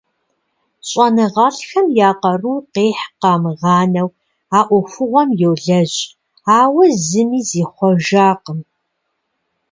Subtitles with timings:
[0.89, 4.09] ЩӀэныгъэлӀхэм я къару къихь къамыгъанэу
[4.57, 5.97] а Ӏуэхугъуэм йолэжь,
[6.59, 8.59] ауэ зыми зихъуэжакъым.